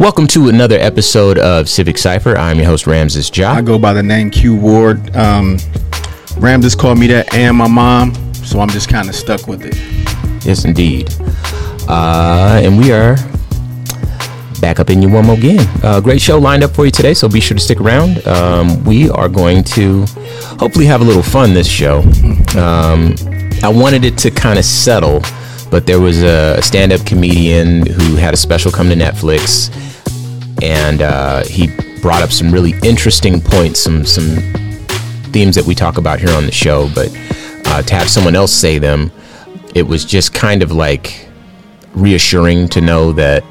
[0.00, 2.34] Welcome to another episode of Civic Cipher.
[2.34, 3.52] I'm your host Ramses Ja.
[3.52, 5.14] I go by the name Q Ward.
[5.14, 5.58] Um,
[6.38, 9.76] Ramses called me that and my mom, so I'm just kind of stuck with it.
[10.42, 11.14] Yes, indeed.
[11.86, 13.16] Uh, and we are
[14.62, 15.68] back up in your one more again.
[15.82, 18.26] Uh, great show lined up for you today, so be sure to stick around.
[18.26, 20.06] Um, we are going to
[20.58, 21.98] hopefully have a little fun this show.
[22.58, 23.14] Um,
[23.62, 25.20] I wanted it to kind of settle,
[25.70, 29.70] but there was a stand-up comedian who had a special come to Netflix,
[30.62, 31.68] and uh, he
[32.00, 34.36] brought up some really interesting points, some some
[35.32, 36.90] themes that we talk about here on the show.
[36.94, 37.08] But
[37.66, 39.10] uh, to have someone else say them,
[39.74, 41.28] it was just kind of like
[41.94, 43.44] reassuring to know that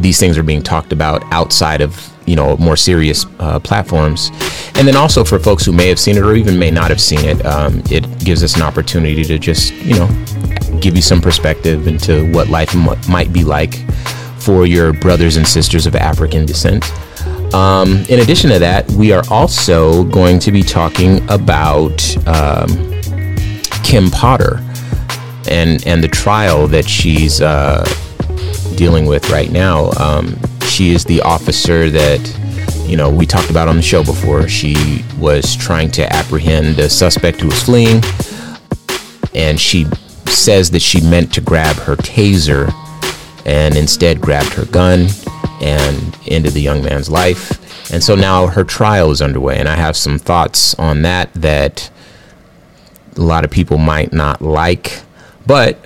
[0.00, 4.30] these things are being talked about outside of you know more serious uh, platforms
[4.76, 7.00] and then also for folks who may have seen it or even may not have
[7.00, 10.06] seen it um, it gives us an opportunity to just you know
[10.80, 13.84] give you some perspective into what life m- might be like
[14.44, 16.84] for your brothers and sisters of african descent
[17.54, 22.68] um, in addition to that we are also going to be talking about um,
[23.82, 24.60] kim potter
[25.48, 27.84] and and the trial that she's uh,
[28.76, 29.90] dealing with right now.
[29.92, 34.48] Um, she is the officer that you know we talked about on the show before.
[34.48, 38.02] She was trying to apprehend a suspect who was fleeing,
[39.34, 39.86] and she
[40.26, 42.72] says that she meant to grab her taser
[43.44, 45.08] and instead grabbed her gun
[45.60, 47.92] and ended the young man's life.
[47.92, 51.90] And so now her trial is underway, and I have some thoughts on that that
[53.16, 55.02] a lot of people might not like,
[55.46, 55.84] but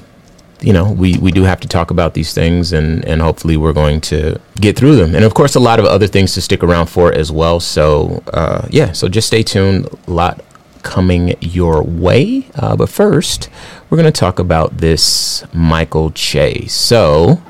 [0.60, 3.72] you know, we, we do have to talk about these things and, and hopefully we're
[3.74, 5.14] going to get through them.
[5.14, 7.60] And of course, a lot of other things to stick around for as well.
[7.60, 9.86] So, uh, yeah, so just stay tuned.
[10.06, 10.42] A lot
[10.82, 12.46] coming your way.
[12.54, 13.50] Uh, but first,
[13.88, 16.66] we're going to talk about this Michael Che.
[16.66, 17.40] So,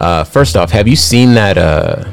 [0.00, 1.58] uh, first off, have you seen that?
[1.58, 2.04] Uh,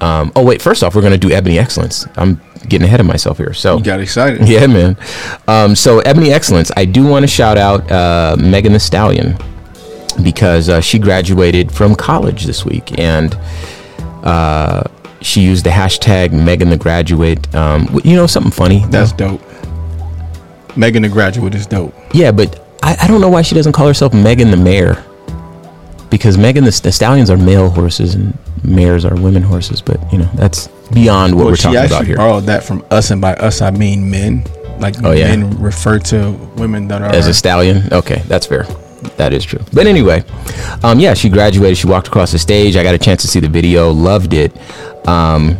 [0.00, 2.06] um, oh, wait, first off, we're going to do Ebony Excellence.
[2.16, 3.52] I'm getting ahead of myself here.
[3.52, 4.48] So You got excited.
[4.48, 4.96] yeah, man.
[5.46, 9.36] Um, so Ebony Excellence, I do want to shout out uh, Megan Thee Stallion
[10.22, 13.34] because uh, she graduated from college this week and
[14.24, 14.82] uh,
[15.20, 17.54] she used the hashtag Megan the Graduate.
[17.54, 18.84] Um, you know something funny?
[18.86, 19.42] That's dope.
[20.80, 21.94] Megan the Graduate is dope.
[22.14, 25.04] yeah, but I, I don't know why she doesn't call herself Megan the Mare.
[26.10, 29.80] because Megan the, the Stallions are male horses and mares are women horses.
[29.82, 32.16] But you know that's beyond what Well, we're talking about here.
[32.16, 34.44] borrowed that from us, and by us I mean men.
[34.80, 35.28] Like Oh, yeah.
[35.36, 37.92] men refer to women that are as a stallion.
[37.92, 38.64] Okay, that's fair.
[39.18, 39.60] That is true.
[39.74, 40.24] But anyway,
[40.82, 41.76] um, yeah, she graduated.
[41.76, 42.76] She walked across the stage.
[42.76, 43.90] I got a chance to see the video.
[43.90, 44.52] Loved it.
[45.06, 45.58] Um,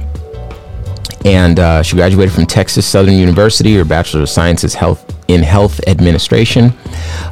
[1.25, 5.81] and uh, she graduated from Texas Southern University, her Bachelor of Sciences health in Health
[5.87, 6.73] Administration.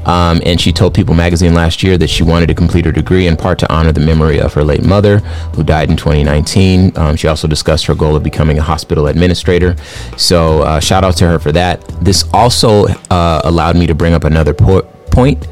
[0.04, 3.26] Um, and she told People Magazine last year that she wanted to complete her degree
[3.26, 5.18] in part to honor the memory of her late mother,
[5.54, 6.96] who died in 2019.
[6.96, 9.74] Um, she also discussed her goal of becoming a hospital administrator.
[10.16, 11.86] So uh, shout out to her for that.
[12.00, 15.48] This also uh, allowed me to bring up another po- point.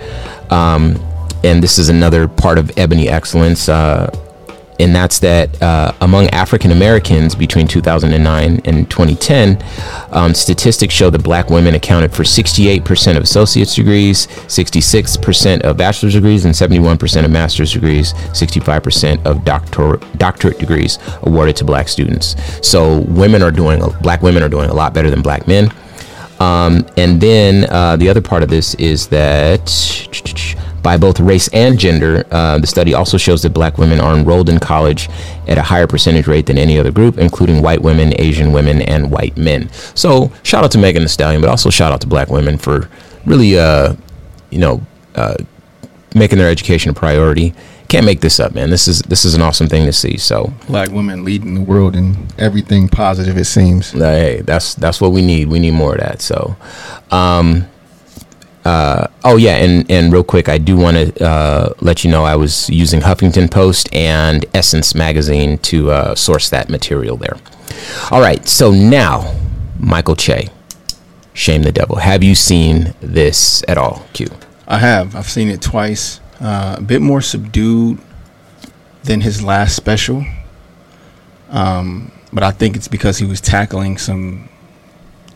[0.52, 0.96] Um,
[1.42, 3.68] and this is another part of Ebony Excellence.
[3.68, 4.10] Uh,
[4.78, 9.62] and that's that uh, among African Americans between 2009 and 2010,
[10.10, 16.14] um, statistics show that black women accounted for 68% of associate's degrees, 66% of bachelor's
[16.14, 22.36] degrees, and 71% of master's degrees, 65% of doctor- doctorate degrees awarded to black students.
[22.66, 25.70] So women are doing, black women are doing a lot better than black men.
[26.38, 29.66] Um, and then uh, the other part of this is that
[30.86, 34.48] by both race and gender, uh, the study also shows that black women are enrolled
[34.48, 35.08] in college
[35.48, 39.10] at a higher percentage rate than any other group, including white women, Asian women, and
[39.10, 39.68] white men.
[39.96, 42.88] So shout out to Megan Thee Stallion, but also shout out to black women for
[43.24, 43.96] really, uh,
[44.50, 44.80] you know,
[45.16, 45.34] uh,
[46.14, 47.52] making their education a priority.
[47.88, 48.70] Can't make this up, man.
[48.70, 50.16] This is this is an awesome thing to see.
[50.16, 53.36] So black women leading the world in everything positive.
[53.36, 53.90] It seems.
[53.90, 55.48] hey, that's that's what we need.
[55.48, 56.22] We need more of that.
[56.22, 56.54] So,
[57.10, 57.66] um,
[58.66, 62.24] uh, oh yeah, and and real quick, I do want to uh, let you know
[62.24, 67.36] I was using Huffington Post and Essence magazine to uh, source that material there.
[68.10, 69.36] All right, so now
[69.78, 70.48] Michael Che,
[71.32, 71.96] Shame the Devil.
[71.96, 74.26] Have you seen this at all, Q?
[74.66, 75.14] I have.
[75.14, 76.20] I've seen it twice.
[76.40, 78.00] Uh, a bit more subdued
[79.04, 80.26] than his last special.
[81.50, 84.48] Um, but I think it's because he was tackling some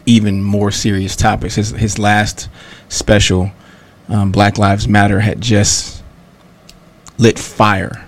[0.07, 1.55] even more serious topics.
[1.55, 2.49] His his last
[2.89, 3.51] special,
[4.09, 6.03] um, Black Lives Matter, had just
[7.19, 8.07] lit fire.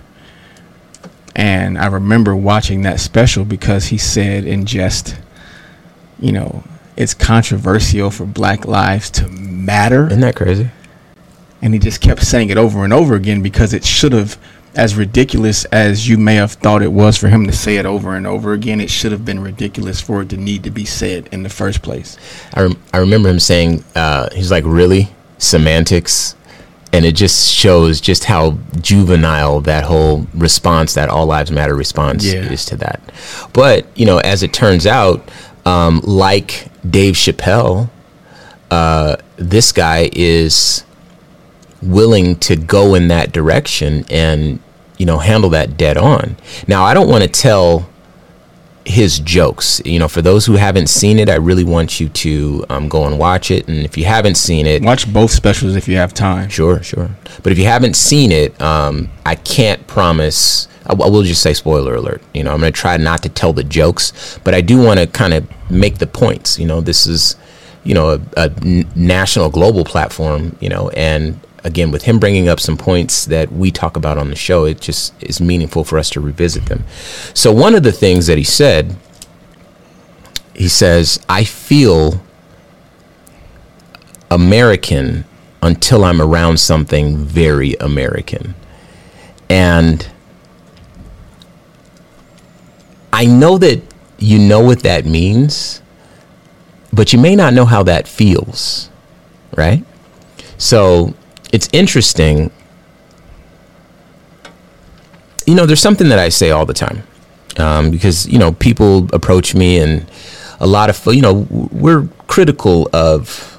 [1.35, 5.15] And I remember watching that special because he said in jest,
[6.19, 6.63] you know,
[6.95, 10.69] it's controversial for black lives to matter Isn't that crazy?
[11.61, 14.37] and he just kept saying it over and over again because it should have
[14.75, 18.15] as ridiculous as you may have thought it was for him to say it over
[18.15, 21.29] and over again, it should have been ridiculous for it to need to be said
[21.31, 22.17] in the first place.
[22.53, 25.09] I, rem- I remember him saying, uh, he's like, really?
[25.37, 26.35] Semantics?
[26.91, 32.23] And it just shows just how juvenile that whole response, that all lives matter response
[32.25, 32.51] Yeah.
[32.51, 32.99] is to that.
[33.51, 35.29] But, you know, as it turns out,
[35.65, 37.89] um, like Dave Chappelle,
[38.71, 40.83] uh, this guy is
[41.81, 44.59] willing to go in that direction and
[44.97, 46.35] you know handle that dead on.
[46.67, 47.89] Now, I don't want to tell
[48.85, 49.81] his jokes.
[49.85, 53.05] You know, for those who haven't seen it, I really want you to um, go
[53.05, 53.67] and watch it.
[53.67, 56.49] And if you haven't seen it, Watch both specials if you have time.
[56.49, 57.09] Sure, sure.
[57.41, 60.67] But if you haven't seen it, um, I can't promise.
[60.85, 62.21] I, I will just say spoiler alert.
[62.33, 64.99] You know, I'm going to try not to tell the jokes, but I do want
[64.99, 66.59] to kind of make the points.
[66.59, 67.35] You know, this is,
[67.83, 68.49] you know, a
[68.95, 70.57] national, global platform.
[70.59, 74.29] You know, and again, with him bringing up some points that we talk about on
[74.29, 76.83] the show, it just is meaningful for us to revisit them.
[77.33, 78.95] So one of the things that he said,
[80.53, 82.21] he says, "I feel."
[84.33, 85.25] American
[85.61, 88.55] until I'm around something very American.
[89.49, 90.07] And
[93.13, 93.81] I know that
[94.17, 95.81] you know what that means,
[96.91, 98.89] but you may not know how that feels,
[99.55, 99.85] right?
[100.57, 101.13] So
[101.53, 102.51] it's interesting.
[105.45, 107.03] You know, there's something that I say all the time
[107.57, 110.05] um, because, you know, people approach me and
[110.59, 113.49] a lot of, you know, we're critical of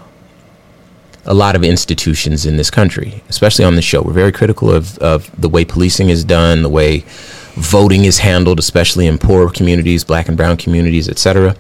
[1.27, 4.03] a lot of institutions in this country, especially on the show.
[4.03, 7.05] We're very critical of, of the way policing is done, the way
[7.55, 11.55] voting is handled, especially in poor communities, black and brown communities, etc.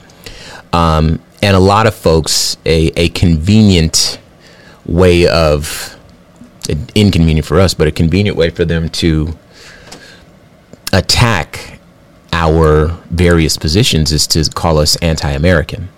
[0.73, 4.19] Um, and a lot of folks, a, a convenient
[4.85, 5.94] way of,
[6.95, 9.37] inconvenient for us, but a convenient way for them to
[10.93, 11.79] attack
[12.33, 15.89] our various positions is to call us anti American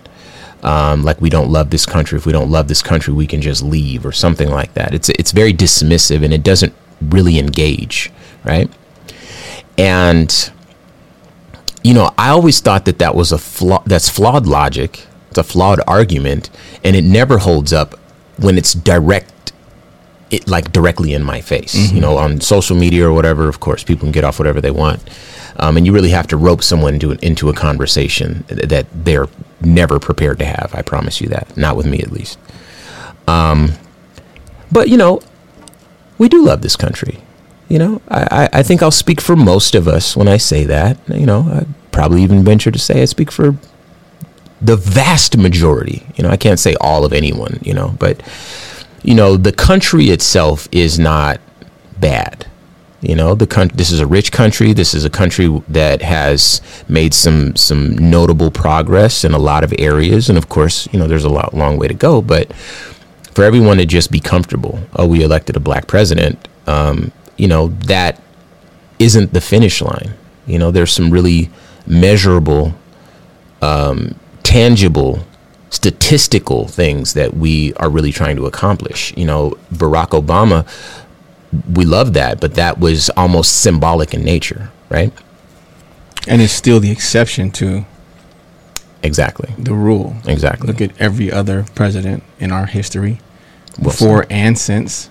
[0.63, 2.17] um, like we don't love this country.
[2.17, 4.93] If we don't love this country, we can just leave or something like that.
[4.93, 8.11] It's it's very dismissive and it doesn't really engage,
[8.43, 8.69] right?
[9.77, 10.51] And
[11.83, 13.83] you know, I always thought that that was a flaw.
[13.85, 15.05] That's flawed logic.
[15.29, 16.49] It's a flawed argument,
[16.83, 17.99] and it never holds up
[18.37, 19.31] when it's direct.
[20.29, 23.47] It like directly in my face, you know, on social media or whatever.
[23.47, 25.01] Of course, people can get off whatever they want,
[25.55, 29.27] um, and you really have to rope someone into into a conversation that they're
[29.61, 30.71] never prepared to have.
[30.73, 31.55] I promise you that.
[31.55, 32.37] Not with me, at least.
[33.27, 33.71] Um,
[34.71, 35.21] but you know,
[36.17, 37.19] we do love this country.
[37.69, 40.63] You know, I, I, I think I'll speak for most of us when I say
[40.65, 40.97] that.
[41.07, 43.55] You know, I probably even venture to say I speak for
[44.61, 46.05] the vast majority.
[46.15, 47.59] You know, I can't say all of anyone.
[47.61, 48.21] You know, but
[49.07, 51.39] you know, the country itself is not
[51.97, 52.45] bad.
[52.99, 54.73] You know, the coun- this is a rich country.
[54.73, 59.73] This is a country that has made some some notable progress in a lot of
[59.79, 62.21] areas, and of course, you know, there's a lot, long way to go.
[62.21, 62.53] But
[63.31, 67.67] for everyone to just be comfortable, oh, we elected a black president, um, you know,
[67.85, 68.21] that
[68.99, 70.15] isn't the finish line.
[70.47, 71.49] You know, there's some really
[71.85, 72.73] measurable,
[73.61, 75.25] um, tangible,
[75.69, 79.15] statistical things that we are really trying to accomplish.
[79.17, 80.65] You know, Barack Obama
[81.73, 85.13] we love that, but that was almost symbolic in nature, right?
[86.27, 87.85] And it's still the exception to
[89.03, 89.53] Exactly.
[89.57, 90.17] the rule.
[90.25, 90.67] Exactly.
[90.67, 93.19] Look at every other president in our history,
[93.77, 95.09] Well before and since.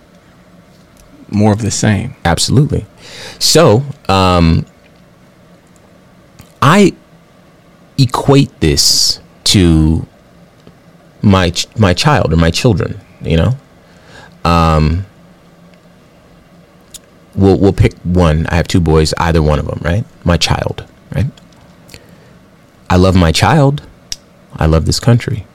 [1.29, 2.15] More of the same.
[2.25, 2.87] Absolutely.
[3.39, 4.65] So, um,
[6.63, 6.95] I
[7.99, 10.07] equate this to
[11.26, 13.00] my ch- my child or my children.
[13.21, 13.56] You know,
[14.45, 15.04] um,
[17.35, 18.47] we'll we'll pick one.
[18.47, 19.12] I have two boys.
[19.18, 20.04] Either one of them, right?
[20.25, 21.26] My child, right?
[22.88, 23.83] I love my child.
[24.54, 25.47] I love this country.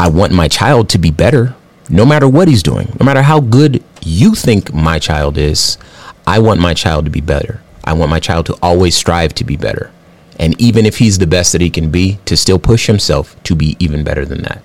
[0.00, 1.54] I want my child to be better,
[1.88, 5.78] no matter what he's doing, no matter how good you think my child is.
[6.26, 7.62] I want my child to be better.
[7.84, 9.90] I want my child to always strive to be better.
[10.38, 13.54] And even if he's the best that he can be, to still push himself to
[13.54, 14.62] be even better than that.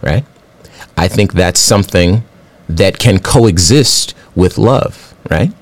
[0.00, 0.24] Right?
[0.96, 2.24] I think that's something
[2.68, 5.52] that can coexist with love, right?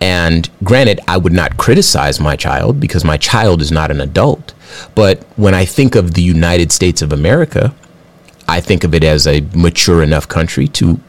[0.00, 4.54] And granted, I would not criticize my child because my child is not an adult.
[4.94, 7.74] But when I think of the United States of America,
[8.48, 11.00] I think of it as a mature enough country to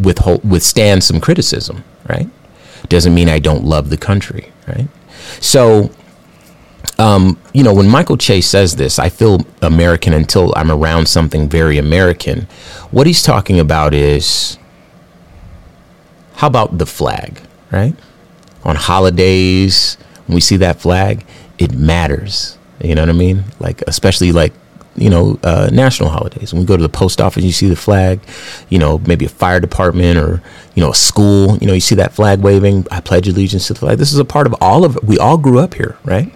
[0.00, 2.28] withhold, withstand some criticism, right?
[2.88, 4.88] Doesn't mean I don't love the country, right?
[5.40, 5.90] So,
[6.98, 11.48] um, you know, when Michael Chase says this, I feel American until I'm around something
[11.48, 12.46] very American.
[12.90, 14.58] What he's talking about is
[16.36, 17.40] how about the flag,
[17.70, 17.94] right?
[18.64, 21.24] On holidays, when we see that flag,
[21.58, 22.58] it matters.
[22.82, 23.44] You know what I mean?
[23.58, 24.52] Like, especially like,
[24.96, 26.52] you know, uh, national holidays.
[26.52, 28.20] When we go to the post office, you see the flag,
[28.70, 30.42] you know, maybe a fire department or,
[30.74, 32.86] you know, a school, you know, you see that flag waving.
[32.90, 33.98] I pledge allegiance to the flag.
[33.98, 35.04] This is a part of all of it.
[35.04, 36.32] We all grew up here, right?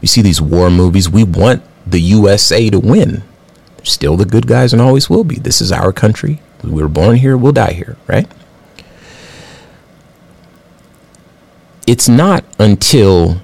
[0.00, 1.08] We see these war movies.
[1.08, 3.22] We want the USA to win.
[3.82, 5.36] Still the good guys and always will be.
[5.36, 6.40] This is our country.
[6.62, 8.26] We were born here, we'll die here, right?
[11.86, 13.40] It's not until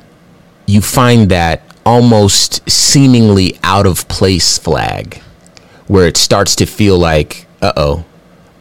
[0.66, 5.18] you find that almost seemingly out of place flag
[5.86, 8.04] where it starts to feel like, uh oh,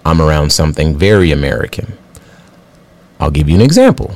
[0.06, 1.98] I'm around something very American.
[3.20, 4.16] I'll give you an example.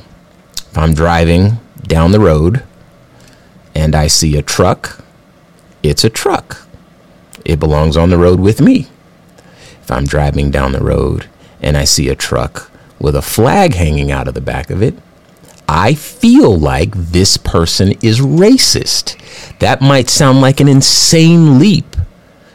[0.56, 2.62] If I'm driving down the road
[3.76, 5.04] and I see a truck,
[5.82, 6.66] it's a truck.
[7.44, 8.86] It belongs on the road with me.
[9.82, 11.28] If I'm driving down the road
[11.60, 14.94] and I see a truck with a flag hanging out of the back of it,
[15.68, 19.58] I feel like this person is racist.
[19.58, 21.96] That might sound like an insane leap.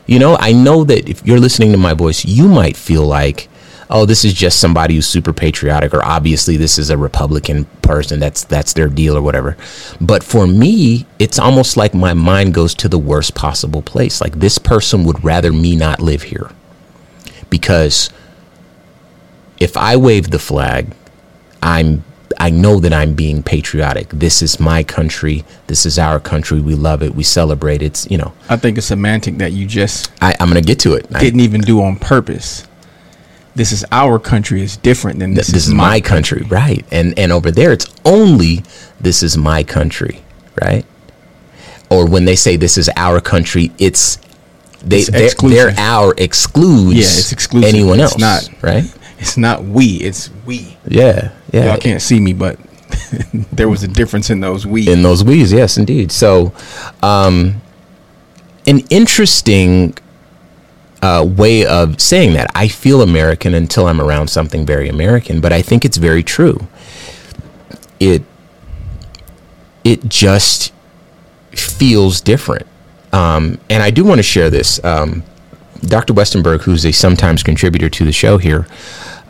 [0.07, 3.47] You know, I know that if you're listening to my voice, you might feel like,
[3.91, 8.19] oh, this is just somebody who's super patriotic, or obviously this is a Republican person.
[8.19, 9.57] That's that's their deal or whatever.
[9.99, 14.21] But for me, it's almost like my mind goes to the worst possible place.
[14.21, 16.51] Like this person would rather me not live here.
[17.49, 18.09] Because
[19.59, 20.95] if I wave the flag,
[21.61, 22.03] I'm
[22.39, 24.09] I know that I'm being patriotic.
[24.09, 25.43] This is my country.
[25.67, 26.59] This is our country.
[26.59, 27.13] We love it.
[27.13, 27.85] We celebrate it.
[27.85, 28.33] It's, you know.
[28.49, 31.07] I think a semantic that you just I, I'm going to get to it.
[31.11, 32.65] didn't even do on purpose.
[33.55, 36.43] This is our country is different than this, Th- this is my country.
[36.49, 36.85] right?
[36.91, 38.63] And and over there, it's only
[38.99, 40.23] this is my country,
[40.61, 40.85] right?
[41.89, 44.17] Or when they say this is our country, it's
[44.83, 47.73] they It's their, our excludes Yeah, it's exclusive.
[47.73, 48.63] anyone It's else, not.
[48.63, 48.85] right?
[49.19, 49.97] It's not we.
[49.97, 50.77] It's we.
[50.87, 51.65] Yeah, yeah.
[51.65, 52.57] Y'all can't see me, but
[53.51, 54.89] there was a difference in those we.
[54.89, 56.53] in those we's yes indeed so
[57.03, 57.61] um
[58.67, 59.93] an interesting
[61.01, 62.49] uh, way of saying that.
[62.55, 66.67] I feel american until i'm around something very american but i think it's very true.
[67.99, 68.23] It
[69.83, 70.73] it just
[71.51, 72.67] feels different.
[73.13, 74.83] Um, and i do want to share this.
[74.83, 75.23] Um,
[75.81, 78.67] dr westenberg who's a sometimes contributor to the show here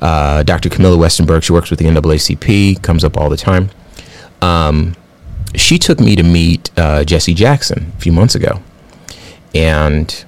[0.01, 3.69] uh, dr camilla westenberg she works with the naacp comes up all the time.
[4.41, 4.95] Um,
[5.55, 8.61] she took me to meet uh, Jesse Jackson a few months ago,
[9.53, 10.25] and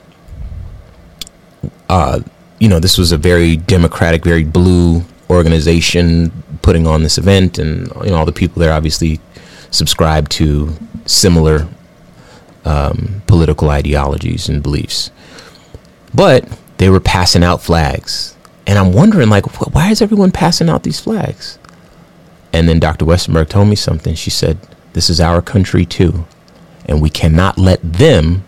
[1.93, 2.19] uh,
[2.59, 6.31] you know this was a very democratic, very blue organization
[6.63, 9.19] putting on this event, and you know all the people there obviously
[9.69, 10.73] subscribe to
[11.05, 11.67] similar
[12.65, 15.11] um, political ideologies and beliefs,
[16.15, 16.47] but
[16.77, 18.35] they were passing out flags,
[18.65, 21.59] and I'm wondering like, wh- why is everyone passing out these flags?
[22.51, 23.05] And then Dr.
[23.05, 24.15] Westenberg told me something.
[24.15, 24.57] She said,
[24.93, 26.25] This is our country too.
[26.85, 28.43] And we cannot let them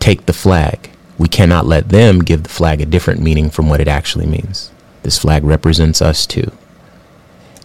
[0.00, 0.90] take the flag.
[1.18, 4.70] We cannot let them give the flag a different meaning from what it actually means.
[5.02, 6.52] This flag represents us too.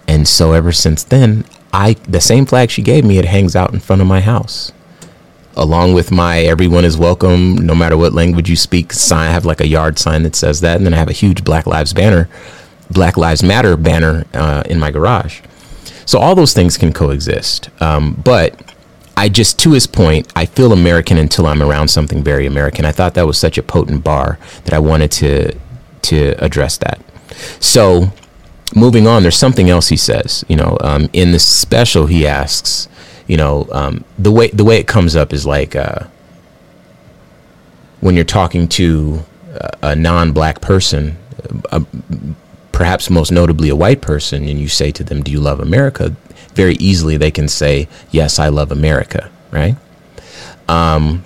[0.08, 3.74] And so ever since then, I the same flag she gave me, it hangs out
[3.74, 4.72] in front of my house.
[5.56, 9.30] Along with my everyone is welcome, no matter what language you speak sign.
[9.30, 11.44] I have like a yard sign that says that, and then I have a huge
[11.44, 12.28] Black Lives Banner
[12.90, 15.42] Black Lives Matter banner uh, in my garage.
[16.06, 17.70] So all those things can coexist.
[17.82, 18.73] Um, but
[19.16, 22.86] I just, to his point, I feel American until I'm around something very American.
[22.86, 25.58] I thought that was such a potent bar that I wanted to
[26.04, 27.00] to address that.
[27.60, 28.12] So
[28.76, 30.44] moving on, there's something else he says.
[30.48, 32.90] You know, um, in the special, he asks,
[33.28, 36.06] you know, um, the way the way it comes up is like uh,
[38.02, 41.18] when you're talking to a, a non-black person.
[41.72, 41.82] Uh,
[42.72, 46.16] perhaps most notably a white person, and you say to them, Do you love America?
[46.56, 49.76] Very easily they can say, Yes, I love America, right?
[50.68, 51.24] Um,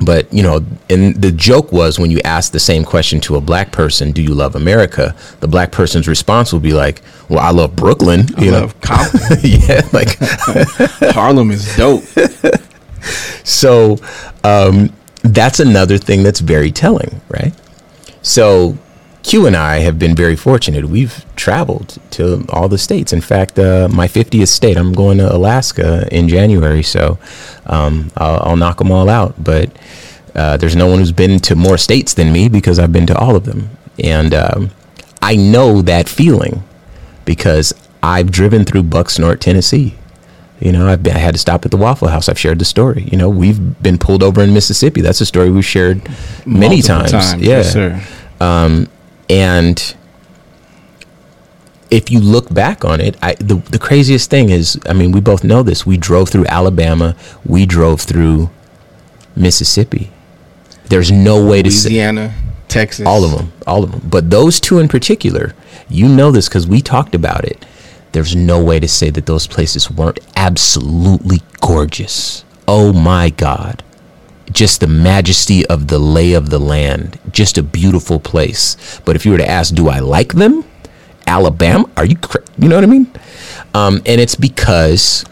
[0.00, 3.40] but, you know, and the joke was when you ask the same question to a
[3.40, 5.16] black person, Do you love America?
[5.40, 8.26] The black person's response will be like, Well, I love Brooklyn.
[8.36, 9.20] I You love Compton.
[9.20, 9.36] know?
[9.42, 10.16] yeah, like
[11.14, 12.04] Harlem is dope.
[13.44, 13.96] so
[14.44, 14.92] um,
[15.22, 17.52] that's another thing that's very telling, right?
[18.22, 18.76] So
[19.22, 20.86] Q and I have been very fortunate.
[20.86, 23.12] We've traveled to all the states.
[23.12, 27.18] In fact, uh, my 50th state, I'm going to Alaska in January, so
[27.66, 29.42] um, I'll, I'll knock them all out.
[29.42, 29.70] But
[30.34, 33.16] uh, there's no one who's been to more states than me because I've been to
[33.18, 33.70] all of them.
[34.02, 34.70] And um,
[35.20, 36.62] I know that feeling
[37.24, 39.96] because I've driven through Bucksnort, Tennessee.
[40.60, 42.28] You know, I've been, I had to stop at the Waffle House.
[42.28, 43.02] I've shared the story.
[43.10, 45.00] You know, we've been pulled over in Mississippi.
[45.00, 46.08] That's a story we've shared
[46.46, 47.34] many Multiple times.
[47.34, 47.48] Yeah.
[47.48, 48.02] Yes, sir.
[48.40, 48.88] Um,
[49.28, 49.94] and
[51.90, 55.20] if you look back on it, I, the the craziest thing is, I mean, we
[55.20, 55.86] both know this.
[55.86, 57.16] We drove through Alabama.
[57.44, 58.50] We drove through
[59.34, 60.10] Mississippi.
[60.86, 62.34] There's no way to say Louisiana,
[62.68, 64.02] Texas, all of them, all of them.
[64.08, 65.54] But those two in particular,
[65.88, 67.64] you know this because we talked about it.
[68.12, 72.44] There's no way to say that those places weren't absolutely gorgeous.
[72.66, 73.82] Oh my God.
[74.50, 77.18] Just the majesty of the lay of the land.
[77.30, 79.00] Just a beautiful place.
[79.04, 80.64] But if you were to ask, do I like them?
[81.26, 81.88] Alabama?
[81.96, 83.12] Are you, cra- you know what I mean?
[83.74, 85.24] Um, and it's because,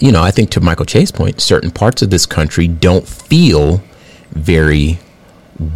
[0.00, 3.80] you know, I think to Michael Che's point, certain parts of this country don't feel
[4.32, 4.98] very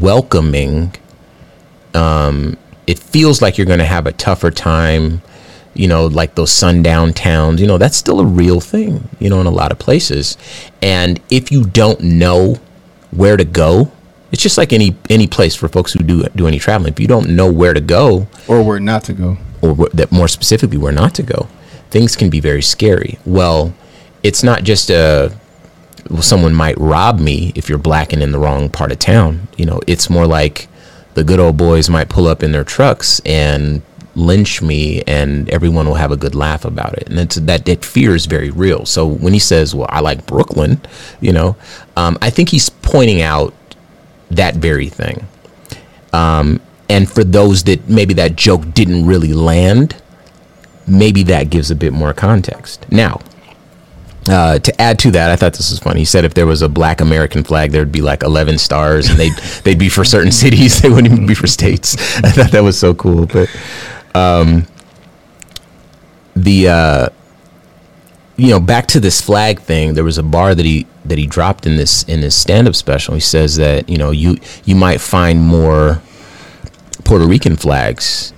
[0.01, 0.95] welcoming.
[1.95, 5.23] Um, it feels like you're going to have a tougher time,
[5.75, 7.61] you know, like those sundown towns.
[7.61, 10.37] You know, that's still a real thing, you know, in a lot of places.
[10.83, 12.57] And if you don't know
[13.11, 13.91] where to go,
[14.33, 16.93] it's just like any any place for folks who do do any traveling.
[16.93, 20.13] If you don't know where to go, or where not to go, or wh- that
[20.13, 21.49] more specifically where not to go,
[21.91, 23.19] things can be very scary.
[23.27, 23.75] Well,
[24.23, 25.33] it's not just a
[26.09, 29.49] well, someone might rob me if you're black and in the wrong part of town.
[29.57, 30.69] You know, it's more like
[31.15, 33.83] the good old boys might pull up in their trucks and
[34.21, 37.85] lynch me and everyone will have a good laugh about it and it's that that
[37.85, 40.81] fear is very real so when he says well i like brooklyn
[41.21, 41.57] you know
[41.97, 43.55] um, i think he's pointing out
[44.31, 45.27] that very thing
[46.13, 50.01] um, and for those that maybe that joke didn't really land
[50.87, 53.21] maybe that gives a bit more context now
[54.29, 56.01] uh, to add to that, I thought this was funny.
[56.01, 59.19] He said if there was a black American flag, there'd be like 11 stars, and
[59.19, 59.33] they'd
[59.65, 60.81] they'd be for certain cities.
[60.81, 61.95] They wouldn't even be for states.
[62.19, 63.27] I thought that was so cool.
[63.27, 63.49] But
[64.15, 64.67] um,
[66.35, 67.09] the uh,
[68.37, 71.27] you know back to this flag thing, there was a bar that he that he
[71.27, 73.15] dropped in this in his stand up special.
[73.15, 76.03] He says that you know you you might find more
[77.05, 78.33] Puerto Rican flags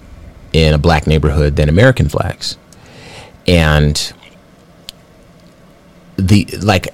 [0.53, 2.57] in a black neighborhood than American flags,
[3.47, 4.13] and
[6.17, 6.89] the like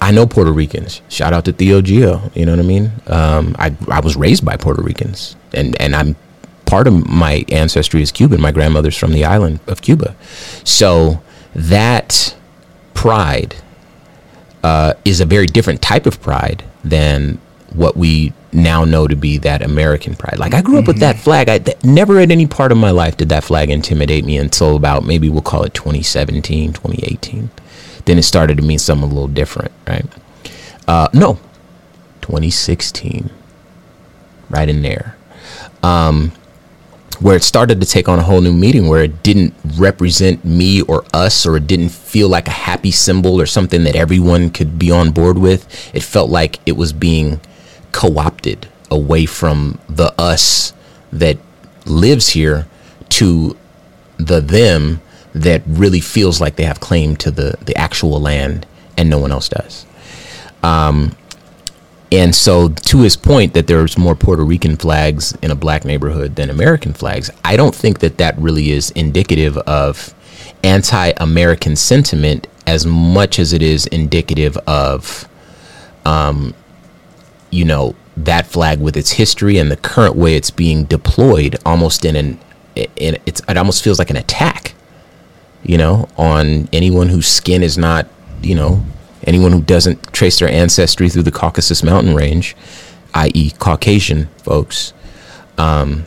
[0.00, 1.02] I know Puerto Ricans.
[1.08, 2.34] Shout out to Theo Gio.
[2.34, 2.92] You know what I mean?
[3.06, 6.16] Um, I I was raised by Puerto Ricans, and and I'm
[6.66, 8.40] part of my ancestry is Cuban.
[8.40, 10.14] My grandmother's from the island of Cuba,
[10.64, 11.22] so
[11.54, 12.36] that
[12.94, 13.56] pride
[14.62, 17.38] uh, is a very different type of pride than
[17.72, 20.38] what we now know to be that American pride.
[20.38, 20.88] Like I grew up mm-hmm.
[20.88, 21.48] with that flag.
[21.48, 24.76] I th- never at any part of my life did that flag intimidate me until
[24.76, 27.50] about maybe we'll call it 2017, 2018
[28.06, 30.06] then it started to mean something a little different, right?
[30.88, 31.34] Uh, no,
[32.22, 33.30] 2016,
[34.48, 35.16] right in there,
[35.82, 36.32] um,
[37.20, 40.82] where it started to take on a whole new meaning, where it didn't represent me
[40.82, 44.78] or us, or it didn't feel like a happy symbol or something that everyone could
[44.78, 45.94] be on board with.
[45.94, 47.40] It felt like it was being
[47.92, 50.72] co-opted away from the us
[51.12, 51.38] that
[51.86, 52.66] lives here
[53.08, 53.56] to
[54.18, 55.00] the them
[55.34, 59.30] that really feels like they have claim to the the actual land and no one
[59.30, 59.86] else does.
[60.62, 61.14] Um,
[62.12, 66.36] and so, to his point that there's more Puerto Rican flags in a black neighborhood
[66.36, 70.14] than American flags, I don't think that that really is indicative of
[70.62, 75.28] anti-American sentiment as much as it is indicative of,
[76.04, 76.54] um,
[77.50, 82.04] you know, that flag with its history and the current way it's being deployed, almost
[82.04, 82.38] in an,
[82.96, 84.74] in, it's, it almost feels like an attack
[85.66, 88.06] you know, on anyone whose skin is not,
[88.40, 88.84] you know,
[89.26, 92.56] anyone who doesn't trace their ancestry through the Caucasus mountain range,
[93.14, 94.92] i.e., Caucasian folks.
[95.58, 96.04] Um,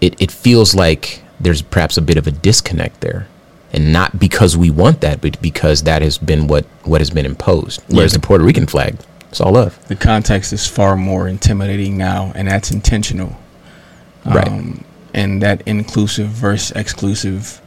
[0.00, 3.28] it, it feels like there's perhaps a bit of a disconnect there.
[3.72, 7.26] And not because we want that, but because that has been what, what has been
[7.26, 7.82] imposed.
[7.88, 8.18] Whereas yeah.
[8.18, 8.96] the Puerto Rican flag,
[9.30, 9.76] it's all love.
[9.88, 13.36] The context is far more intimidating now, and that's intentional.
[14.24, 14.46] Right.
[14.46, 17.60] Um, and that inclusive versus exclusive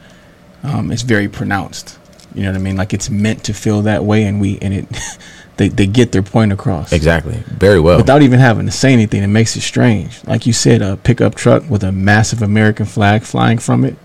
[0.63, 1.96] um, it's very pronounced.
[2.38, 2.78] You know what I mean?
[2.78, 4.86] Like it's meant to feel that way, and we and it
[5.58, 9.23] they they get their point across exactly very well without even having to say anything.
[9.23, 10.23] It makes it strange.
[10.26, 13.95] Like you said, a pickup truck with a massive American flag flying from it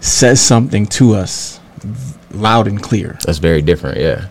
[0.00, 1.60] says something to us
[2.30, 3.18] loud and clear.
[3.26, 3.98] That's very different.
[3.98, 4.28] Yeah.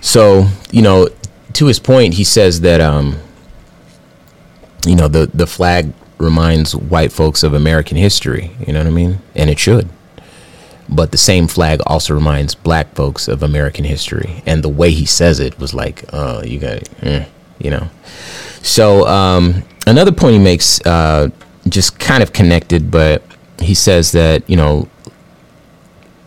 [0.00, 1.10] So you know,
[1.52, 3.18] to his point, he says that um,
[4.84, 8.50] you know the the flag reminds white folks of American history.
[8.66, 9.20] You know what I mean?
[9.36, 9.88] And it should
[10.90, 14.42] but the same flag also reminds black folks of American history.
[14.44, 17.24] And the way he says it was like, oh, you got it, eh,
[17.58, 17.88] you know.
[18.62, 21.28] So um, another point he makes, uh,
[21.68, 23.22] just kind of connected, but
[23.60, 24.88] he says that you know,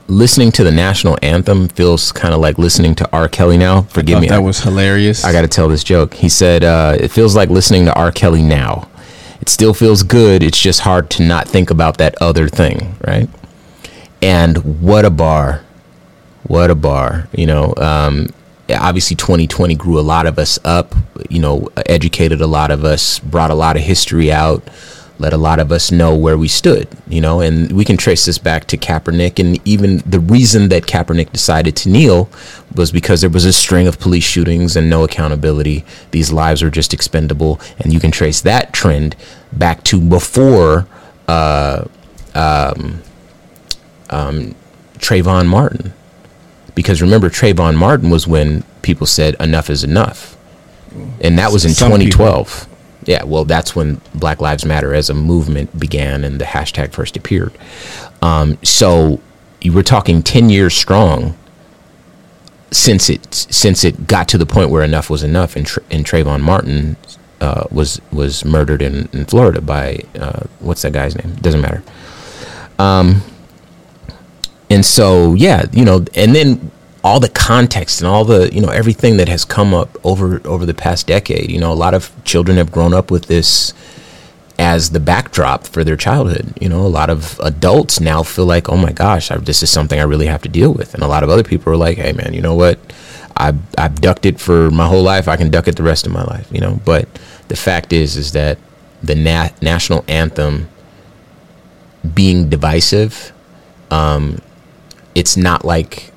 [0.08, 3.28] listening to the national anthem feels kind of like listening to R.
[3.28, 3.82] Kelly now.
[3.84, 5.24] Forgive me, that was hilarious.
[5.24, 6.14] I got to tell this joke.
[6.14, 8.12] He said uh, it feels like listening to R.
[8.12, 8.88] Kelly now
[9.42, 10.44] It still feels good.
[10.44, 13.28] It's just hard to not think about that other thing, right?
[14.24, 15.64] And what a bar.
[16.44, 17.28] What a bar.
[17.34, 18.30] You know, um,
[18.70, 20.96] obviously 2020 grew a lot of us up,
[21.30, 24.66] you know, educated a lot of us, brought a lot of history out,
[25.20, 28.24] let a lot of us know where we stood, you know, and we can trace
[28.24, 29.40] this back to Kaepernick.
[29.40, 32.30] And even the reason that Kaepernick decided to kneel
[32.76, 35.84] was because there was a string of police shootings and no accountability.
[36.12, 37.60] These lives were just expendable.
[37.78, 39.18] And you can trace that trend
[39.52, 40.88] back to before
[41.28, 41.86] uh,
[42.34, 43.02] um,
[44.14, 44.56] um,
[44.96, 45.94] Trayvon Martin.
[46.76, 50.38] Because remember, Trayvon Martin was when people said enough is enough.
[51.22, 52.48] And that was in Some 2012.
[52.48, 52.74] People
[53.06, 57.18] yeah, well, that's when Black Lives Matter as a movement began and the hashtag first
[57.18, 57.54] appeared.
[58.22, 59.20] Um, so
[59.62, 61.38] you were talking 10 years strong
[62.72, 66.06] since it since it got to the point where enough was enough and, Tra- and
[66.06, 66.98] Trayvon Martin
[67.40, 71.36] uh, was was murdered in, in Florida by uh, what's that guy's name?
[71.36, 71.84] Doesn't matter.
[72.80, 73.22] Um,
[74.74, 76.72] and so yeah, you know, and then
[77.04, 80.66] all the context and all the you know everything that has come up over over
[80.66, 83.74] the past decade you know a lot of children have grown up with this
[84.58, 86.54] as the backdrop for their childhood.
[86.62, 89.70] You know a lot of adults now feel like oh my gosh I, this is
[89.70, 90.94] something i really have to deal with.
[90.94, 92.80] And a lot of other people are like hey man you know what?
[93.36, 95.28] I've, I've ducked it for my whole life.
[95.28, 96.80] I can duck it the rest of my life you know?
[96.86, 97.08] But
[97.48, 98.58] the fact is is that
[99.02, 100.70] the nat- national anthem
[102.14, 103.34] being divisive
[103.92, 104.40] um,
[105.16, 106.14] it's not like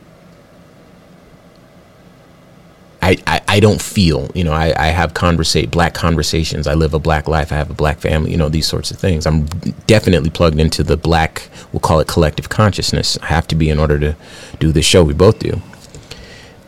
[3.06, 6.66] I, I, I, don't feel, you know, I, I have conversate black conversations.
[6.66, 7.52] I live a black life.
[7.52, 9.26] I have a black family, you know, these sorts of things.
[9.26, 9.46] I'm
[9.87, 13.16] definitely plugged into the black, we'll call it collective consciousness.
[13.22, 14.16] I have to be in order to
[14.59, 15.04] do this show.
[15.04, 15.61] We both do.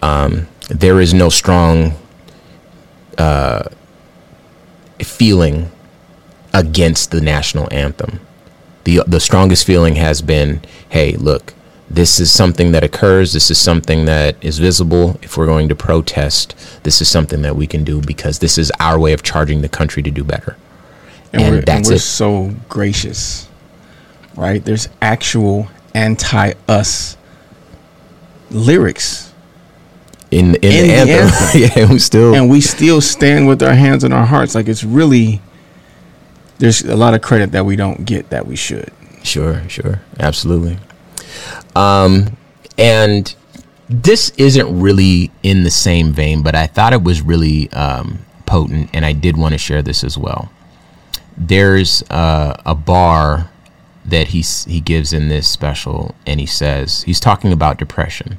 [0.00, 1.94] Um, there is no strong
[3.16, 3.64] uh,
[5.00, 5.72] feeling
[6.54, 8.20] against the national anthem.
[8.84, 11.52] The, the strongest feeling has been, hey, look,
[11.90, 13.32] this is something that occurs.
[13.32, 15.18] This is something that is visible.
[15.22, 18.70] If we're going to protest, this is something that we can do because this is
[18.78, 20.56] our way of charging the country to do better.
[21.32, 22.00] And, and we're, that's and we're it.
[22.00, 23.48] so gracious,
[24.36, 24.62] right?
[24.62, 27.16] There's actual anti-us
[28.50, 29.32] lyrics
[30.30, 31.26] in in, in the, anthem.
[31.26, 31.60] anthem.
[31.76, 34.54] yeah, we still and we still stand with our hands on our hearts.
[34.54, 35.40] Like it's really
[36.58, 38.92] there's a lot of credit that we don't get that we should.
[39.22, 40.78] Sure, sure, absolutely.
[41.74, 42.36] Um,
[42.76, 43.34] and
[43.88, 48.90] this isn't really in the same vein, but I thought it was really um, potent,
[48.92, 50.50] and I did want to share this as well.
[51.36, 53.50] There's uh, a bar
[54.04, 58.38] that he he gives in this special, and he says he's talking about depression,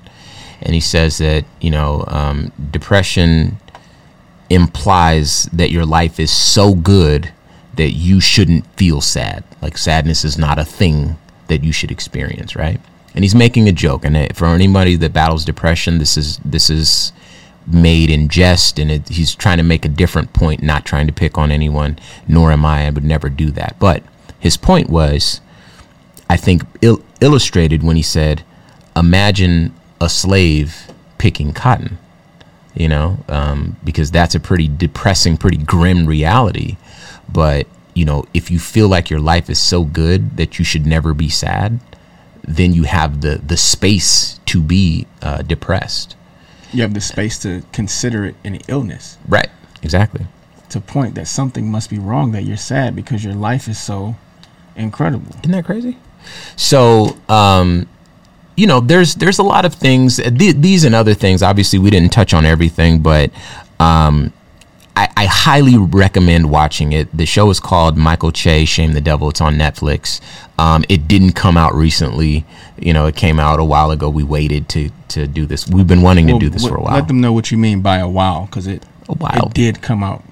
[0.61, 3.57] and he says that you know um, depression
[4.49, 7.31] implies that your life is so good
[7.75, 9.43] that you shouldn't feel sad.
[9.61, 11.17] Like sadness is not a thing
[11.49, 12.79] that you should experience, right?
[13.15, 14.05] and he's making a joke.
[14.05, 17.11] And for anybody that battles depression, this is this is
[17.67, 21.13] made in jest, and it, he's trying to make a different point, not trying to
[21.13, 21.99] pick on anyone.
[22.27, 22.87] Nor am I.
[22.87, 23.75] I would never do that.
[23.79, 24.03] But
[24.39, 25.41] his point was,
[26.29, 28.43] I think, il- illustrated when he said,
[28.95, 31.97] "Imagine a slave picking cotton."
[32.75, 36.77] You know, um, because that's a pretty depressing, pretty grim reality.
[37.27, 37.67] But
[37.99, 41.13] you know, if you feel like your life is so good that you should never
[41.13, 41.81] be sad,
[42.47, 46.15] then you have the the space to be uh, depressed.
[46.71, 49.17] You have the space to consider it an illness.
[49.27, 49.49] Right.
[49.83, 50.25] Exactly.
[50.69, 54.15] To point that something must be wrong that you're sad because your life is so
[54.77, 55.35] incredible.
[55.39, 55.97] Isn't that crazy?
[56.55, 57.85] So, um,
[58.55, 60.17] you know, there's there's a lot of things.
[60.17, 61.43] Th- these and other things.
[61.43, 63.29] Obviously, we didn't touch on everything, but
[63.81, 64.31] um,
[64.95, 67.15] I, I, highly recommend watching it.
[67.15, 69.29] The show is called Michael Che Shame the Devil.
[69.29, 70.19] It's on Netflix.
[70.57, 72.45] Um, it didn't come out recently.
[72.77, 74.09] You know, it came out a while ago.
[74.09, 75.67] We waited to to do this.
[75.67, 76.95] We've been wanting well, to do this for a while.
[76.95, 79.47] Let them know what you mean by a while, because it a while.
[79.47, 80.23] it did come out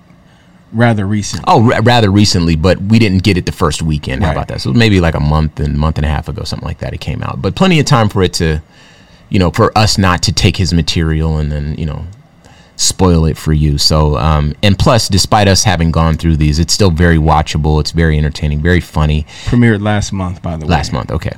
[0.71, 1.43] rather recent.
[1.47, 4.23] Oh, r- rather recently, but we didn't get it the first weekend.
[4.23, 4.61] How about that?
[4.61, 6.93] So maybe like a month and month and a half ago, something like that.
[6.93, 8.61] It came out, but plenty of time for it to,
[9.29, 12.05] you know, for us not to take his material and then you know
[12.77, 13.77] spoil it for you.
[13.77, 17.81] So, um, and plus, despite us having gone through these, it's still very watchable.
[17.81, 19.25] It's very entertaining, very funny.
[19.45, 20.71] Premiered last month, by the way.
[20.71, 21.33] Last month, okay.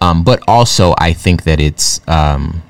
[0.00, 2.62] Um, but also, I think that it's um,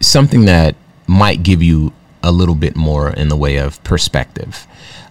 [0.00, 4.66] something that might give you a little bit more in the way of perspective.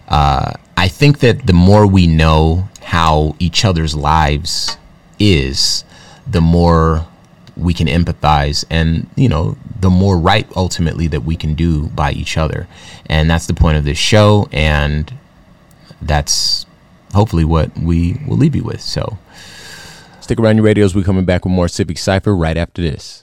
[0.08, 4.76] Uh, I think that the more we know how each other's lives
[5.18, 5.84] is,
[6.26, 7.06] the more
[7.56, 12.10] we can empathize and you know the more right ultimately that we can do by
[12.12, 12.66] each other
[13.06, 15.12] and that's the point of this show and
[16.00, 16.66] that's
[17.14, 18.80] hopefully what we will leave you with.
[18.80, 19.18] So
[20.20, 20.94] stick around your radios.
[20.94, 23.21] We're coming back with more Civic Cipher right after this.